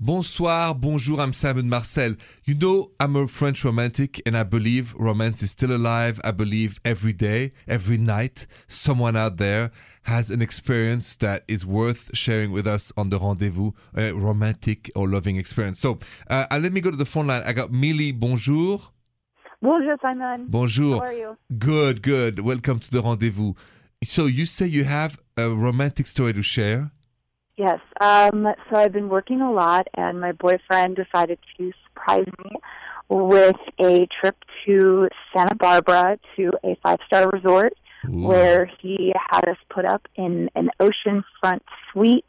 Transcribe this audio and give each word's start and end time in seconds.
Bonsoir, 0.00 0.76
bonjour, 0.76 1.18
I'm 1.20 1.32
Simon 1.32 1.68
Marcel. 1.68 2.14
You 2.44 2.54
know, 2.54 2.92
I'm 3.00 3.16
a 3.16 3.26
French 3.26 3.64
romantic 3.64 4.22
and 4.26 4.36
I 4.36 4.44
believe 4.44 4.94
romance 4.94 5.42
is 5.42 5.50
still 5.50 5.72
alive. 5.72 6.20
I 6.22 6.30
believe 6.30 6.78
every 6.84 7.12
day, 7.12 7.50
every 7.66 7.98
night, 7.98 8.46
someone 8.68 9.16
out 9.16 9.38
there 9.38 9.72
has 10.04 10.30
an 10.30 10.40
experience 10.40 11.16
that 11.16 11.42
is 11.48 11.66
worth 11.66 12.16
sharing 12.16 12.52
with 12.52 12.68
us 12.68 12.92
on 12.96 13.10
the 13.10 13.18
rendezvous, 13.18 13.72
a 13.96 14.12
romantic 14.12 14.88
or 14.94 15.08
loving 15.08 15.36
experience. 15.36 15.80
So 15.80 15.98
uh, 16.30 16.46
let 16.52 16.72
me 16.72 16.80
go 16.80 16.92
to 16.92 16.96
the 16.96 17.04
phone 17.04 17.26
line. 17.26 17.42
I 17.44 17.52
got 17.52 17.72
Millie, 17.72 18.12
bonjour. 18.12 18.80
Bonjour, 19.60 19.96
Simon. 20.00 20.46
Bonjour. 20.48 21.00
How 21.00 21.06
are 21.06 21.12
you? 21.12 21.36
Good, 21.58 22.02
good. 22.02 22.38
Welcome 22.38 22.78
to 22.78 22.90
the 22.92 23.02
rendezvous. 23.02 23.54
So 24.04 24.26
you 24.26 24.46
say 24.46 24.66
you 24.66 24.84
have 24.84 25.20
a 25.36 25.50
romantic 25.50 26.06
story 26.06 26.34
to 26.34 26.42
share? 26.42 26.92
Yes. 27.58 27.80
Um, 28.00 28.46
so 28.70 28.76
I've 28.76 28.92
been 28.92 29.08
working 29.08 29.40
a 29.40 29.50
lot, 29.50 29.88
and 29.94 30.20
my 30.20 30.30
boyfriend 30.30 30.96
decided 30.96 31.40
to 31.56 31.72
surprise 31.88 32.26
me 32.44 32.52
with 33.08 33.56
a 33.80 34.06
trip 34.20 34.36
to 34.64 35.08
Santa 35.34 35.56
Barbara 35.56 36.20
to 36.36 36.52
a 36.62 36.76
five 36.84 37.00
star 37.06 37.28
resort 37.30 37.74
Ooh. 38.06 38.28
where 38.28 38.70
he 38.80 39.12
had 39.28 39.48
us 39.48 39.56
put 39.70 39.84
up 39.84 40.06
in 40.14 40.48
an 40.54 40.70
oceanfront 40.78 41.60
suite. 41.92 42.24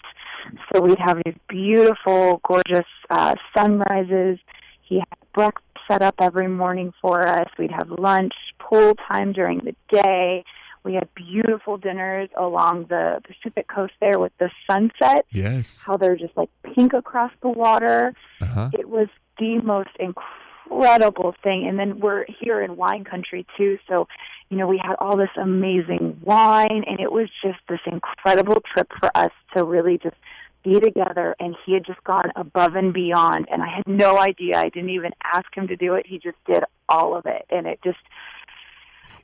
So 0.73 0.81
we'd 0.81 0.98
have 0.98 1.21
these 1.23 1.35
beautiful, 1.48 2.41
gorgeous 2.43 2.88
uh, 3.12 3.35
sunrises. 3.55 4.40
He 4.82 4.96
had 4.96 5.18
breakfast 5.35 5.66
set 5.90 6.02
up 6.02 6.16
every 6.20 6.48
morning 6.48 6.93
for 7.02 7.27
us. 7.27 7.48
We'd 7.57 7.71
have 7.71 7.90
lunch, 7.90 8.34
pool 8.59 8.96
time 9.12 9.34
during 9.34 9.59
the 9.59 9.76
day. 9.91 10.43
We 10.84 10.94
had 10.94 11.08
beautiful 11.14 11.78
dinners 11.78 12.30
along 12.38 12.86
the 12.90 13.22
Pacific 13.26 13.68
coast 13.68 13.94
there 14.00 14.20
with 14.20 14.32
the 14.40 14.50
sunset. 14.70 15.26
Yes. 15.32 15.84
How 15.86 15.98
they're 15.98 16.16
just 16.16 16.36
like 16.38 16.50
pink 16.64 16.94
across 16.94 17.32
the 17.42 17.50
water. 17.50 18.14
Uh-huh. 18.42 18.70
It 18.74 18.90
was 18.90 19.08
the 19.38 19.60
most 19.62 19.90
incredible 20.00 21.36
thing. 21.44 21.68
And 21.68 21.77
then 21.77 21.99
we're 21.99 22.26
here 22.40 22.62
in 22.62 22.76
wine 22.76 23.04
country 23.04 23.46
too, 23.58 23.77
so 23.88 24.08
you 24.49 24.58
know, 24.58 24.68
we 24.68 24.82
had 24.84 24.96
all 24.99 25.16
this 25.16 25.30
amazing 25.40 26.20
wine 26.24 26.84
and 26.88 26.99
it 26.99 27.12
was 27.12 27.30
just 27.43 27.60
this 27.70 27.80
incredible 27.86 28.62
trip 28.74 28.91
for 28.99 29.16
us 29.16 29.32
to 29.55 29.64
really 29.64 29.99
just 29.99 30.16
be 30.64 30.80
together 30.80 31.36
and 31.40 31.55
he 31.66 31.74
had 31.74 31.86
just 31.86 32.04
gone 32.04 32.32
above 32.36 32.76
and 32.76 32.93
beyond 32.93 33.48
and 33.52 33.62
I 33.62 33.68
had 33.76 33.88
no 33.88 34.18
idea. 34.18 34.58
I 34.58 34.70
didn't 34.70 34.90
even 34.90 35.12
ask 35.24 35.46
him 35.55 35.68
to 35.68 35.76
do 35.76 35.93
it. 35.93 36.05
He 36.08 36.18
just 36.18 36.38
did 36.46 36.64
all 36.90 37.16
of 37.16 37.26
it 37.27 37.46
and 37.49 37.68
it 37.68 37.80
just 37.84 37.99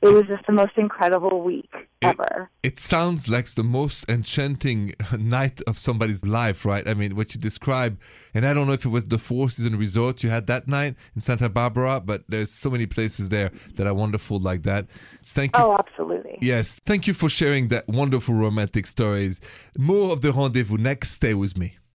it 0.02 0.08
was 0.08 0.26
just 0.26 0.46
the 0.46 0.52
most 0.52 0.72
incredible 0.76 1.42
week 1.42 1.70
ever. 2.02 2.50
It 2.62 2.78
sounds 2.78 3.28
like 3.28 3.46
the 3.48 3.62
most 3.62 4.08
enchanting 4.08 4.94
night 5.18 5.60
of 5.66 5.78
somebody's 5.78 6.24
life, 6.24 6.64
right? 6.64 6.86
I 6.86 6.94
mean, 6.94 7.16
what 7.16 7.34
you 7.34 7.40
describe, 7.40 7.98
and 8.34 8.46
I 8.46 8.54
don't 8.54 8.66
know 8.66 8.72
if 8.72 8.84
it 8.84 8.88
was 8.88 9.06
the 9.06 9.18
Four 9.18 9.50
Seasons 9.50 9.76
Resort 9.76 10.22
you 10.22 10.30
had 10.30 10.46
that 10.48 10.68
night 10.68 10.96
in 11.14 11.20
Santa 11.20 11.48
Barbara, 11.48 12.00
but 12.00 12.24
there's 12.28 12.50
so 12.50 12.70
many 12.70 12.86
places 12.86 13.28
there 13.28 13.50
that 13.74 13.86
are 13.86 13.94
wonderful 13.94 14.38
like 14.38 14.62
that. 14.64 14.86
Thank 15.24 15.56
you. 15.56 15.62
Oh, 15.62 15.76
absolutely. 15.78 16.38
Yes, 16.40 16.80
thank 16.86 17.06
you 17.06 17.14
for 17.14 17.28
sharing 17.28 17.68
that 17.68 17.86
wonderful 17.88 18.34
romantic 18.34 18.86
stories. 18.86 19.40
More 19.78 20.12
of 20.12 20.20
the 20.20 20.32
rendezvous 20.32 20.78
next. 20.78 21.10
Stay 21.10 21.34
with 21.34 21.56
me. 21.56 21.76